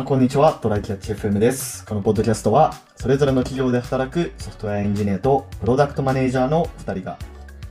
[0.00, 0.54] さん、こんにちは。
[0.54, 1.84] トライキャッチ FM です。
[1.84, 7.18] このポッドキャストは、それぞれの企業で働くソフトウェアエンジニアとプロダクトマネージャーの2人が、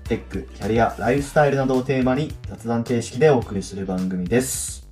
[0.03, 4.87] テック、キャリア、ライフスタイルなどをテーマに雑談形式でお送りする番組です。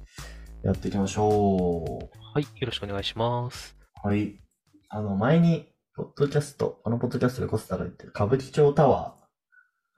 [0.63, 3.77] やっていきましょはい、よろしくお願いします。
[4.03, 4.07] う。
[4.07, 4.39] はい。
[4.89, 9.13] あの、前に、ポッドキャスト、このポッドキャストでコスタが言ってる歌舞伎町タワ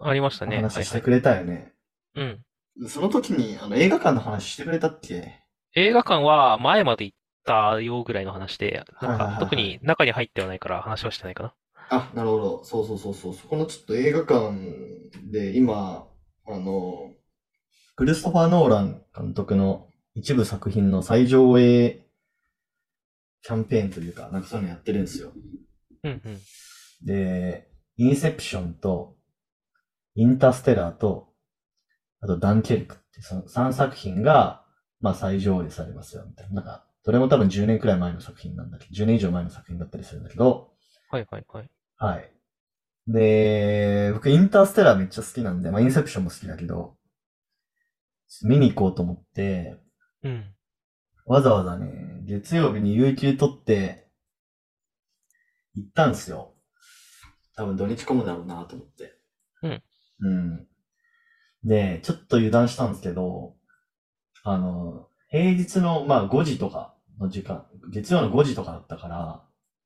[0.02, 0.58] ありましたね。
[0.58, 1.74] 話してくれたよね。
[2.16, 2.42] はいはい
[2.82, 2.90] うん。
[2.90, 5.40] その時に、あの、映画館の話してくれたっけ？
[5.76, 11.54] 映画館は前まで行ったよぐらいの話で、なんか特に中に入ってはないから話はしてないかな。
[11.90, 12.64] あ、なるほど。
[12.64, 13.34] そうそうそうそう。
[13.34, 14.56] そこのちょっと映画館
[15.32, 16.08] で今、
[16.48, 17.14] あの、
[17.96, 22.06] クリストファー・ノーラン監督の一部作品の再上映
[23.42, 25.32] キャンペーンというか、なんかそういうのやってるんですよ。
[26.04, 26.40] うんうん。
[27.06, 27.68] で、
[27.98, 29.16] インセプションと、
[30.16, 31.30] インターステラーと、
[32.22, 34.66] あとダンケルクってその3作品が、
[35.00, 36.56] まあ再上映されますよ、みたいな。
[36.56, 40.72] なんか、どれも多分10年くらい前の作品なんだけど、10年以上前の作品だったりするんだけど、
[41.10, 41.70] はいはいはい。
[41.98, 42.32] はい。
[43.08, 46.96] で、僕インターステラーめっちゃ好きなんで、まあインセプションも好きだけど、
[48.44, 49.78] 見に行こうと思って、
[50.24, 50.54] うん。
[51.26, 54.08] わざわざね、月曜日に有給取って、
[55.76, 56.54] 行ったんですよ。
[57.56, 59.20] 多分土日混むだろうなと思って。
[59.64, 59.84] うん。
[60.22, 60.68] うん。
[61.64, 63.56] で、ちょっと油断したんですけど、
[64.44, 69.44] あの、平日の、まあ5時とかの時間、月曜の5時とかだったから、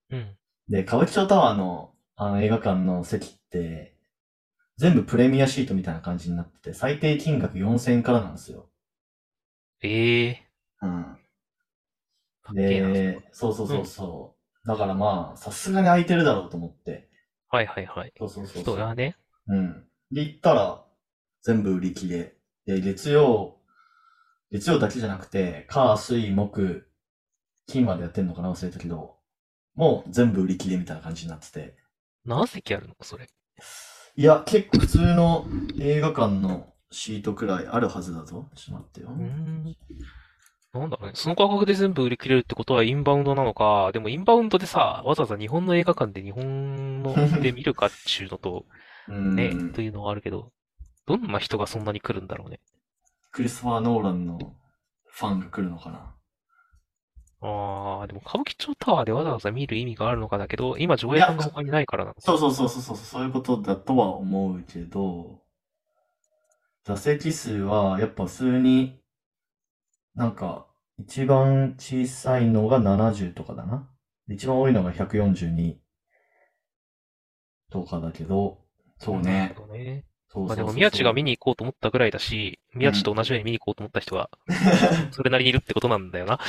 [0.09, 0.37] うん。
[0.69, 3.95] で、歌舞伎町タワーのあの映画館の席って、
[4.77, 8.69] 全部プレミアシートみたいな感じになってて、最低金額4000円からなんですよ。
[9.83, 10.49] ええ
[10.81, 11.01] うん。
[11.01, 11.15] ー。
[12.41, 12.89] かっけえな。
[12.93, 14.67] で、そうそうそうそう。
[14.67, 17.09] だからまあ、さすがに空いてるだろうと思って。
[17.49, 18.13] はいはいはい。
[18.17, 19.15] そうそうそうそうだね。
[19.47, 19.85] うん。
[20.11, 20.85] で、行ったら、
[21.41, 22.35] 全部売り切れ。
[22.65, 23.57] で、月曜、
[24.53, 26.85] 月曜だけじゃなくて、火、水、木、
[27.65, 29.15] 金までやってんのかな忘れたけど、
[29.73, 31.75] もう全部売り切れみたいな感じになってて。
[32.23, 33.27] 何席あるのそれ？
[34.15, 35.47] いや、結構普通の
[35.79, 38.47] 映画館のシートくらいあるはずだぞ。
[38.55, 39.07] ちょっと待ってよ。
[39.09, 39.75] うーん。
[40.73, 41.13] なんだろうね。
[41.15, 48.67] その価格で全部売り切れるってことはインバウンドなのか、でもインバウンドでさ、わざわざ日本の映画館で日本ので見るかっていうのと、
[49.07, 49.35] うん。
[49.35, 50.51] ね、というのはあるけど、
[51.07, 52.59] どんな人がそんなに来るんだろうね。
[53.33, 54.39] クリストファー・ノーランの
[55.07, 56.15] ファンが来るのかな。
[57.41, 62.21] ああ、でも歌舞伎町タワーでわざわざ見る意味があるのかだけど、今上映館が他にないからなのか。
[62.21, 65.41] そうそうそうそうそう、そういうことだとは思うけど、
[66.85, 69.01] 座席数はやっぱ普通に、
[70.15, 70.67] なんか、
[70.97, 73.89] 一番小さいのが70とかだな。
[74.29, 75.81] 一番多いのが142
[77.71, 78.59] とかだけど、
[78.99, 79.53] そうなるね。
[79.55, 80.05] ほどね。
[80.33, 84.31] そうそうそうそうまあでも宮地が見に行こうと思ったぐらいだし、宮地と同じように見に行こうと思った人は、
[85.11, 86.39] それなりにいるってことなんだよな。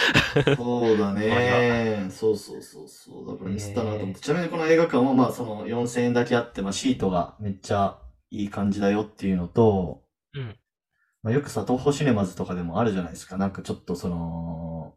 [0.57, 2.07] そうだまあね。
[2.11, 3.31] そうそうそうそう。
[3.31, 4.21] だからミスったなと思って。
[4.21, 7.99] ちなみにこの映画館はまあその4000円だけあって、まあシートがめっちゃ
[8.31, 10.03] いい感じだよっていうのと、
[10.35, 10.57] うん。
[11.23, 13.37] まあ、よくさ、東宝シネマズとかでもあるじゃないですか。
[13.37, 14.95] なんかちょっとその、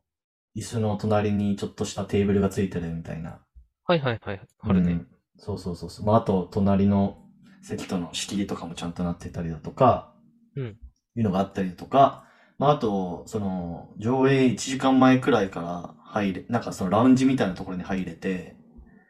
[0.57, 3.39] 椅子の隣にちょっとしたテーブルがついてるみたいな。
[3.85, 4.41] はいはいはい。
[4.59, 4.91] あるね。
[4.91, 5.07] うん
[5.39, 6.05] そうそうそうそう。
[6.07, 7.26] まああと、隣の
[7.67, 10.13] 席との仕切りとかもちゃんとなってたりだとか、
[10.55, 10.77] うん
[11.15, 12.25] いうのがあったりとか、
[12.59, 18.55] まああと、その、上映1時間前くらいから入れ、なんかそのラウンジみたいなところに入れて、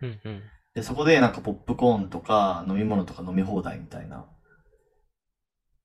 [0.02, 0.42] うんうん。
[0.74, 4.26] で、そこでなんかポップコーンとか飲み物とか飲み放題みたいな。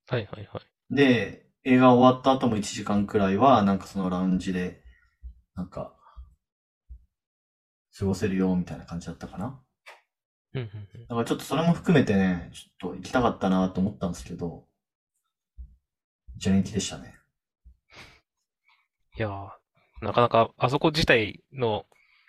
[0.08, 0.94] はいはいはい。
[0.94, 4.80] で、映画終わった後も1時間くらいは、なんかそのラウンジで、
[5.56, 5.92] なんか、
[7.98, 9.60] 過ごせるよ、みたいな感じだったかな。
[10.54, 11.06] うんうんうん。
[11.06, 14.64] だからちょっとそれも含めてね、ちょっと行きたかったなと思ったんですけど、
[16.36, 17.14] 一年期でしたね。
[19.18, 19.48] いやー、
[20.02, 21.86] なかなかあそこ自体の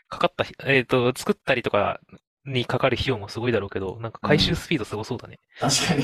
[0.09, 1.99] かかったひ、えっと、作ったりとか
[2.45, 5.39] にかかる費用もすごいだろうけど、なんか回収スピードすごそうだね。
[5.59, 6.03] 確かに。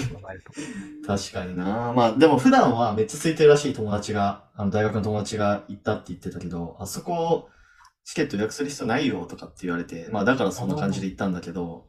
[1.06, 7.50] 確かになまあでも普段はめっちゃ空いてるらしい友達が、あの大学の友達が行ったって言ってたけど、あそこ
[8.06, 11.88] チケット予約する必要ないよとかって言われて、まあだからそんな感じで行ったんだけど、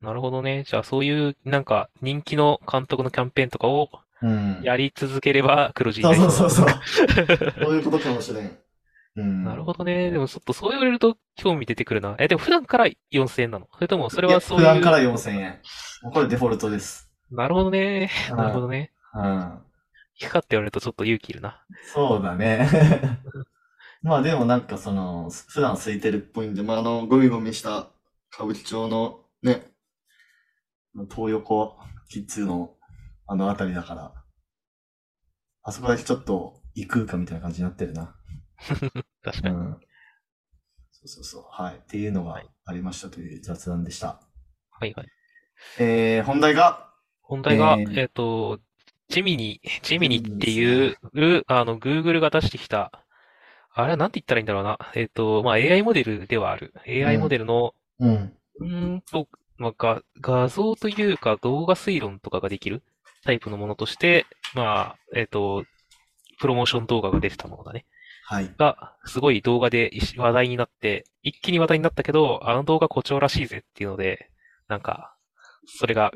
[0.00, 0.64] なるほどね。
[0.66, 3.90] じゃあそういうなんか人気の監督のキャンペーンとかを
[4.20, 4.60] うん。
[4.62, 6.76] やり続ければ黒字にそうなりそうそうそう。
[7.46, 7.54] う。
[7.64, 8.58] そういうことかもしれん。
[9.16, 9.44] うん。
[9.44, 10.10] なるほどね。
[10.10, 12.16] でもちょっとそう言われると興味出てくるな。
[12.18, 13.68] え、でも普段から4000円なの？
[13.74, 14.66] それともそれいやはそういう。
[14.66, 15.60] 普段から4000円。
[16.02, 17.10] もうこれデフォルトです。
[17.30, 18.10] なるほどね。
[18.30, 18.92] なるほどね。
[19.14, 19.22] うん。
[20.20, 21.62] 行くかって言われるとちょっと勇気いるな。
[21.94, 22.68] そうだね。
[24.02, 27.88] まあでもなんかその、普段空いてるっぽいんで、まああの、ゴミゴミした
[28.32, 29.62] 歌舞伎町のね、
[30.94, 31.78] 東横
[32.10, 32.76] キッズの
[33.26, 34.12] あの辺りだから、
[35.62, 38.16] あそこだけちょっと異空間みたいな感じになってるな。
[39.22, 39.54] 確かに。
[39.54, 39.80] うん。
[41.04, 41.44] そうそう。
[41.50, 41.76] はい。
[41.76, 44.20] っていうのがはいありましたという雑談でした。
[44.70, 45.08] はいはい。
[45.78, 46.92] えー、本題が、
[47.22, 48.60] 本題が、えーえっと、
[49.08, 50.96] ジミニ、ジミニっていニう、
[51.46, 53.04] あの、Google が出してきた、
[53.72, 54.78] あれはなんて言ったらいいんだろうな。
[54.94, 56.74] えっと、まあ、AI モデルではある。
[56.86, 58.38] AI うんモデルの、うん。
[58.60, 62.82] うーんと、まあ、が、画像というか動画推論とかができる
[63.24, 65.64] タイプのものとして、まあ、えっと、
[66.40, 67.84] プロモーション動画が出てたものだね。
[68.24, 68.54] はい。
[68.58, 74.30] が、すごい動画で一話題になって、一気に話題になったけど、あの動画誇張らしいぜっていうので、
[74.68, 75.16] なんか、
[75.66, 76.12] それが、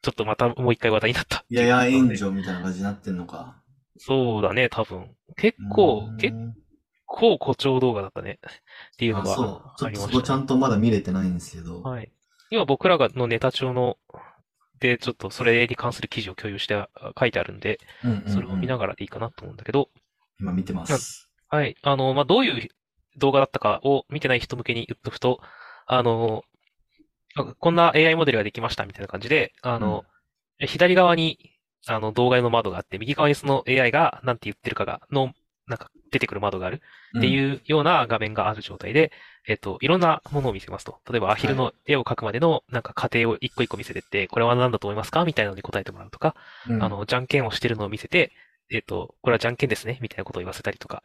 [0.00, 3.60] ちょっとまたもう一回話題になったいうややので炎上みたいな感じになってんのか。
[3.98, 5.10] そうだね、多分。
[5.36, 6.36] 結構結
[7.04, 8.38] 構誇張動画だったね。
[8.94, 9.46] っていうのあ、そう。
[9.46, 10.36] がちょっとそこちゃ。
[10.36, 11.82] んとまだ見れてないんですけど。
[11.82, 12.12] はい。
[12.50, 13.98] 今僕らがのネタ帳の、
[14.80, 19.88] で、ちょっとそれに関する記事を共有してあ書いてあるんで、うんうんうんそれを見ながらでいいかなと思うんだけど、
[20.40, 21.28] 今見てます。
[21.48, 21.76] はい。
[21.82, 22.68] あの、まあ、どういう
[23.16, 25.40] 動画だったかを見てない人向けに言っとくと、
[25.86, 26.44] あの、
[27.36, 30.04] あこんな AI モデルができましたみたいな感じで、あの、
[30.60, 31.38] 左側に、
[31.86, 35.32] あの、動画用の窓があって、右側にその AI が何て言ってるかが、の、
[35.66, 36.82] なんか出てくる窓がある
[37.16, 39.12] ってういうような画面がある状態で、
[39.48, 40.98] えっと、いろんなものを見せますと。
[41.10, 45.24] 例えば、アヒルの絵を描くまでの、なんか過程を一個一個見せてって、これは何だと思いますか？
[45.24, 46.36] みたいなのに答えてもらうとか、
[46.68, 46.72] ん。
[46.74, 48.30] うんあ、の、じゃんけんをしてるのを見せて、
[48.70, 49.98] えっと、これはじゃんけんですね？
[50.02, 51.02] みたいなことを言わせたりとか、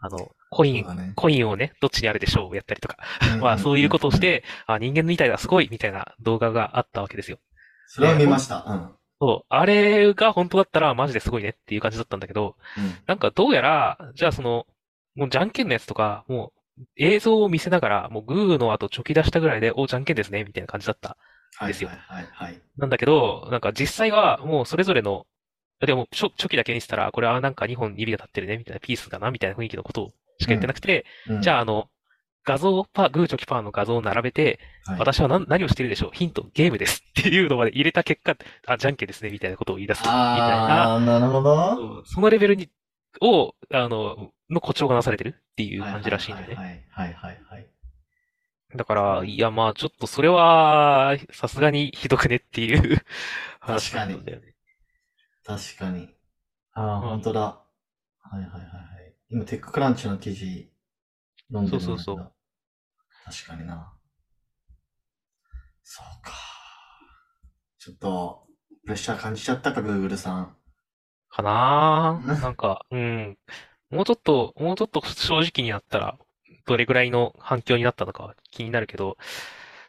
[0.00, 1.12] あの、コインね。
[1.16, 2.50] コインをね、どっちにあるでしょう？
[2.50, 2.96] をやったりとか、
[3.34, 4.20] うんまあそういうことをし。
[4.20, 7.38] て、あ、人間みたいだ、すごいみたいな動画があったわけですよ。
[7.88, 8.64] それは見ました。
[8.66, 8.90] うん。
[9.20, 9.46] そう。
[9.48, 12.94] あれが本当だったらマジですごいねっていう感じだったんだけど、うん。
[13.06, 14.66] なんかどうやら、じゃあその、
[15.16, 16.59] もうじゃんけんのやつとか、もう
[16.96, 21.16] 映像を見せながら、もうグーの後チョキ出したぐらいで、お、じゃんけんですね、みたいな感じだった。
[21.56, 22.62] はいですよはいはいはい。
[22.78, 25.26] なんだけど、なんか実際はもうそれぞれの、
[25.80, 31.88] でもチョチョキだけにしたら、これはなんか2本指が立ってるね、みたいなピースだな、みたいな雰囲気のことをしか言ってなくて、うんじゃああの、
[32.44, 38.36] 画像、パー、グーチョキパーの画像を並べて、はい私は何何をしているでしょうヒント、ゲームですっていうのまで入れた結果、
[38.66, 42.04] あ、じゃんけんですね、みたいなことを言い出すみたいな、あー、なるほど。
[42.06, 42.68] そのレベルに、
[43.20, 46.54] を、あの、の誇張がなされてるっていう感じらしいんだよね。
[46.54, 47.70] はいはいはいはい。
[48.76, 53.04] だから、いや、まあ、ちょっとそれは、さすがにひどくねっていう
[53.60, 54.54] 話確かになんだよね。
[55.44, 56.14] 確かに。
[56.72, 57.40] ああ、うん本当だ。
[57.40, 58.66] はいはいはいは
[59.00, 59.14] い。
[59.28, 60.72] 今、テッククランチの記事
[61.48, 61.86] 読んでるんだ。
[61.86, 62.32] そうそうそう
[63.24, 63.92] 確かにな。
[65.82, 66.32] そうか。
[67.78, 68.46] ちょっと、
[68.82, 70.56] プレッシャー感じちゃったか、Google さん。
[71.30, 73.38] かなーなんか、うん。
[73.90, 76.18] もうちょっと、もうちょっと正直になったら、
[76.66, 79.16] どれぐらいの反響になったのかは気になるけど、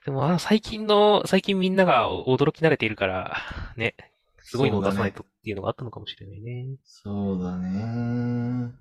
[0.06, 3.38] でも、あ最近の、最近みんなが驚き慣れているから、
[3.76, 3.96] ね、
[4.40, 6.76] すごいのを出さないとっていうのがあったのかもしれないね。
[6.84, 8.72] そうだね。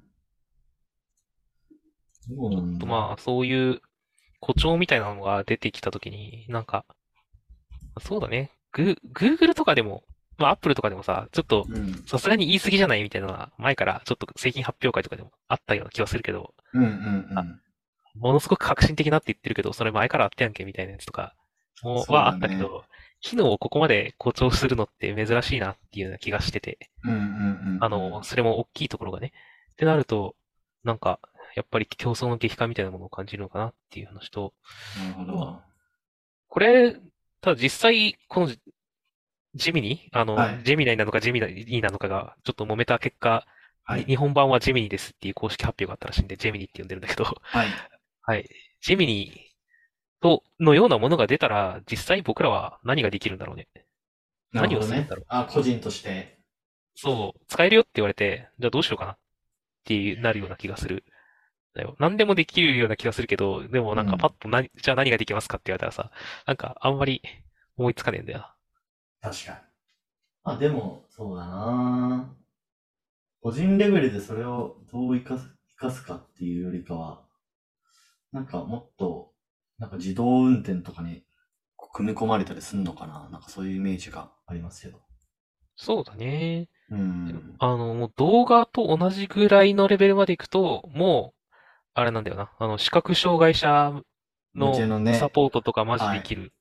[2.27, 2.87] そうなんだ。
[2.87, 3.81] まあ、そういう
[4.41, 6.85] 誇張みたいなのが出てきたときに、なんか、
[8.01, 8.51] そうだね。
[8.73, 10.05] グ、Google とかでも、
[10.41, 12.03] まあ、Apple とかでもさ、ちょっと、うん。
[12.07, 17.61] さすがに言い過ぎじゃないみたいなのは、前からちょっと製品発表会とかでもあったような気はするけど、うんうんうん。
[18.19, 21.35] ものすごく革新的なって言ってるけど、それ前からあったやんけみたいなやつとか
[21.83, 22.85] も、はあったけど、
[23.21, 27.21] 機能をここまで誇張するのって珍しいなっていうような気がしてて、うんうんう
[27.79, 27.79] ん。
[27.81, 29.33] あの、それも大きいところがね。
[29.73, 30.37] ってなると、
[30.85, 31.21] なんか、
[31.55, 34.55] やっぱり競争の激化みたいなものを感じるのかなっていう話と、
[34.99, 35.61] なるほど。
[36.49, 36.97] これ、
[37.41, 38.49] ただ実際、この
[39.55, 43.47] ジジミニあの、はいジェミナイなのかジェミナイなのかが、ちょっと揉めた結果、
[43.85, 44.01] はい。
[44.01, 47.67] に日本版はジェミニですっていう公式発表があったらしいんで、ジェミニって呼んでるんだけど、はい。
[48.23, 48.49] はい。
[48.81, 49.51] ジェミニ
[50.21, 53.69] と、のようなものが出たら、実際僕らは何ができるんだろうね。
[54.53, 55.25] 何をするんだろう。
[55.29, 56.39] あ、個人として。
[56.95, 59.19] そう、使えるよって言われて、じゃあどうしようかなっ
[59.85, 61.05] ていうなるような気がする。
[61.75, 61.97] だよ。
[61.99, 66.11] 何でもできるような気がするけど、でもなんかうんパッと何、じゃあ何ができますかって言われたらさ、
[66.47, 67.23] なんかあんまり
[67.77, 68.55] 思いつかねえんだよな。
[69.21, 69.59] 確かに。
[70.45, 72.37] あ、でも、そうだな
[73.43, 77.25] 個人レベルでそれをどう活かす、活かすかっていうよりかは、
[78.33, 79.33] なんかもっと、
[79.79, 81.25] なんか自動運転とかに
[81.93, 85.01] 組み込まれたりするのかななんかそういうイメージがありますけど。
[85.77, 86.69] そうだね。
[86.91, 87.57] うん。
[87.59, 91.55] あの、もう動画と同じぐらいのレベルまで行くと、もう、
[91.95, 92.53] あれなんだよな。
[92.59, 94.03] あの、視覚障害者
[94.55, 94.75] の
[95.13, 96.53] サポートとかマジできる。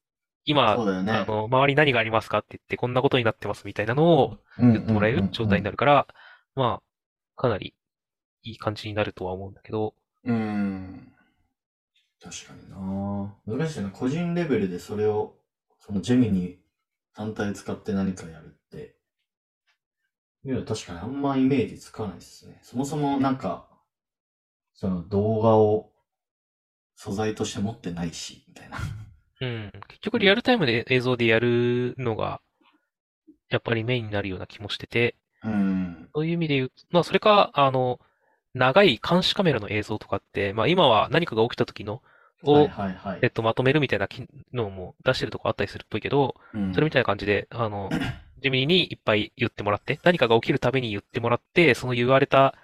[0.51, 5.73] 今、そうだよねあの、周り何がありますかって言って、こんなことになってますみたいなのを言言ってもらえる状態になる。
[5.73, 6.07] るから、
[6.55, 7.75] まあ、かなり
[8.43, 11.11] いい感じになるとは思うんだけど、うん。
[12.21, 13.89] 確かにな難しいな。
[13.89, 15.35] 個人レベルでそれを、
[15.79, 16.59] そのジェミに
[17.13, 18.95] 単体使って何かやるって、
[20.43, 22.59] いや、確かにあんまイメージつかないですね。
[22.63, 23.67] そもそもなんか、
[24.73, 25.91] その動画を
[26.95, 28.77] 素材として持ってないし、みたいな。
[29.41, 29.71] うん。
[29.87, 32.41] 結局リアルタイムで映像でやるのが、
[33.49, 36.09] やっぱりメインになるような気もしてて、うん。
[36.13, 37.99] そういう意味で言う、まあそれか、あの、
[38.53, 42.01] 長い監視カメラの映像とかって、まあ今は何かが起きた時の、
[42.43, 47.89] をはい、はいはいえっと、まとめるみたいな機能も出してるとこあったりするっぽいけど、うんそれみたいな感じで、あの、
[48.41, 52.55] 地味にいっぱい言ってもらって、何かが起きるたびに言ってもらって、その言われた、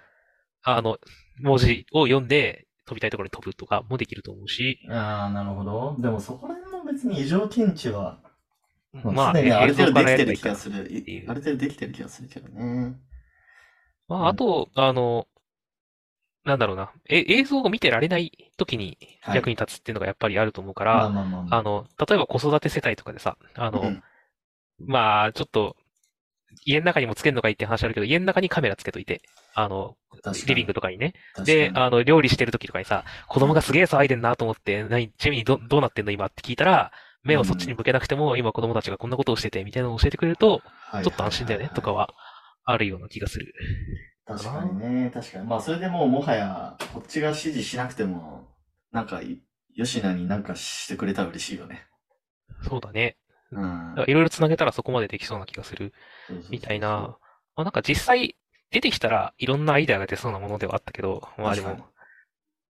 [0.62, 0.98] あの、
[1.40, 5.96] 文字を読んで、飛びたいところに飛ぶとかもできると思うし、ああ、なるほど。
[5.98, 8.20] でもそこら辺の別に異常検知は、
[8.92, 9.32] まあ、まあ、
[9.66, 10.76] る程度できてる気がする。
[11.28, 12.96] ある程度できてる気がするけどね。
[14.08, 15.26] まあ、あと、あの、
[16.44, 21.06] なんだろうな、え、映像を見てられない時にはい役に立つっていうのがやっぱりあると思うから。
[21.06, 24.02] あの、例えば子育て世帯とかでさ、あの、うん
[24.78, 25.76] まあ、ちょっと、
[26.64, 29.22] 家の中にもつけるのがいいって話あるけど、家の中にカメラつけといて、
[29.58, 29.96] あの、
[30.46, 31.14] リビングとかにね。
[31.34, 40.60] 確で、あの、料理してる時とかにさ、子供がすげえ騒いでんなと思って、何、ちなみにど、どうなってんの今って聞いたら、目をそっちに向けなくても、今子供たちがこんなことをしてて、みたいなのを教えてくれると、
[40.90, 42.10] はいちょっと安心だよね、とかは、
[42.66, 43.54] あるような気がする。
[44.26, 45.46] 確かにね、確かに。
[45.46, 48.48] まあ、それでもうもはや、こっちが指示しなくても、
[48.92, 49.40] なんかい、
[49.74, 51.86] 吉野になんかしてくれたら嬉しいよね。
[52.68, 53.16] そうだね。
[53.52, 53.94] うん。
[54.06, 55.94] いろいろ繋げたらそこまでできそうな気がする。
[56.50, 57.16] みたいな。。
[57.56, 58.36] まあ、なんか実際
[58.70, 61.76] 出てきたらいろんなアイデアが出そうなものではあったけど、まあでも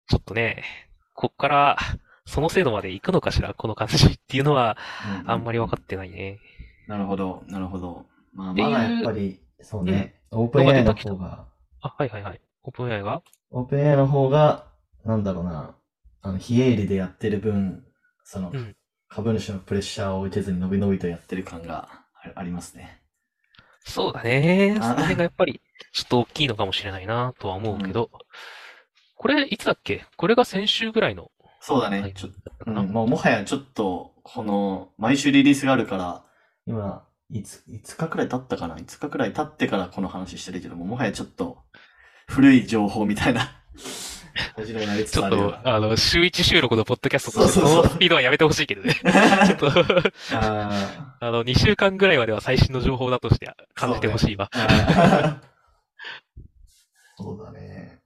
[0.08, 0.64] ちょっとね、
[1.14, 1.76] こっから
[2.26, 4.76] その精度まで行くのかしら、この感じっていうのは
[5.26, 6.38] うあんまり分かってないね。
[6.86, 8.06] なるほど、なるほど。
[8.32, 11.46] まあ、まだやっぱり、そうね、オープン AI の方が、
[11.80, 12.40] あ、はいはいはい。
[12.62, 13.22] オープン AI が？
[13.50, 14.66] オープン AI の方が、
[15.04, 15.74] なんだろうな、
[16.22, 17.84] あの、非営利でやってる分、
[18.24, 18.76] その、うん
[19.08, 23.00] 株主のプレッシャーを受けずに伸び伸びとやってる感があありますね。
[23.84, 24.74] そうだね。
[24.78, 25.60] そあの辺がやっぱり
[25.92, 28.10] ちょっと大きいのかもしれないなとは思うけど、
[29.16, 30.04] これいつだっけ？
[30.16, 31.30] これが先週ぐらいの。
[31.60, 32.00] そうだね。
[32.00, 32.14] はい。
[32.14, 32.28] ちょ
[32.64, 36.24] かなうん、もうもはやちょっと、この、毎週リリースがあるから、
[36.66, 41.58] 今、いつ、5日くらい経ったかな ?5 日くらい経ってからこの話してるけども、もはやちょっと、
[42.28, 43.62] 古い情報みたいな
[45.06, 48.94] ちょっと、あの、週一収録のポッドキャストとして、そのスピードはやめてほしいけどね。
[49.02, 49.70] ちょっと、
[50.34, 54.50] ああの、2週間ぐらいまでは最新の情報だとして感じてほしいわ。
[57.26, 57.98] そうだね。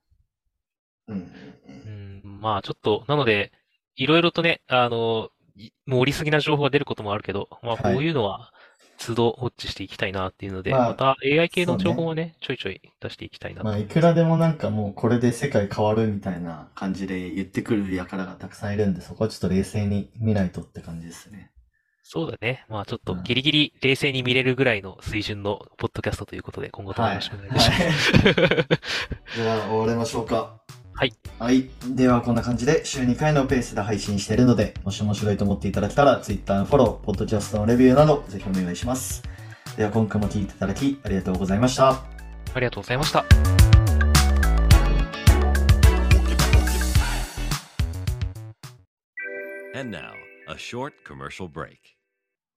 [1.09, 1.33] うん
[1.69, 3.53] うんまあちょっと、なので、
[3.97, 8.53] いろいろとね、あの、い盛りすぎな情報が出ることもあるけど、まあこはいういうのは、
[8.99, 21.51] 都度ウォッチしていきたいなっていうので、まあまた AI 系の情報をね、ちょいちょい出していきたいなとまあ、いくらでもなんかもうこれで世界変わるみたいな感じで言ってくる輩がたくさんいるんで、そこはちょっと冷静に見ないとって感じですね。
[22.13, 22.65] そうだね。
[22.69, 28.13] まあちょっとうんギリギリ冷静に見れるぐらいの水準のポッドキャストということで、今後ともよろしくお願いいたします。
[28.13, 28.35] はい。
[29.39, 30.57] では、終わりましょうか。
[30.93, 31.13] はい。
[31.39, 31.71] はい。
[31.91, 39.23] では、こんな感じで週2回のペースで配信しているので、もし面白いと思っていただけたら、Twitter のフォロー、ポッドキャストのレビューなど、ぜひお願いします。
[39.77, 41.91] では、今回も聞いていただき、ありがとうございました。
[41.91, 42.03] あ
[42.57, 43.25] りがとうございました。
[49.73, 50.15] And now,
[50.49, 52.00] a short commercial break.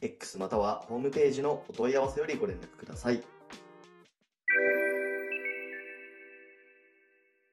[0.00, 3.35] X またはホームページのお問い合わせよりご連絡ください。